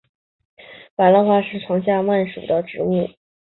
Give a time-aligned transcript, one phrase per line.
[0.95, 3.07] 百簕花是爵床科百簕花属的植物。